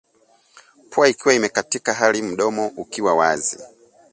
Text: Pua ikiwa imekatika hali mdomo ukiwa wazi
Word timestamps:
Pua 0.89 1.07
ikiwa 1.09 1.33
imekatika 1.33 1.93
hali 1.93 2.21
mdomo 2.21 2.67
ukiwa 2.67 3.15
wazi 3.15 3.59